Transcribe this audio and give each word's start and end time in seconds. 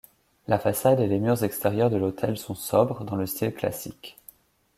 La 0.47 0.57
façade 0.57 0.99
et 0.99 1.05
les 1.05 1.19
murs 1.19 1.43
extérieurs 1.43 1.91
de 1.91 1.97
l'hôtel 1.97 2.35
sont 2.35 2.55
sobres, 2.55 3.03
dans 3.05 3.15
le 3.15 3.27
style 3.27 3.53
classique. 3.53 4.17